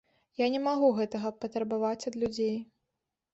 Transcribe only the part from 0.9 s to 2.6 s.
гэтага патрабаваць ад людзей.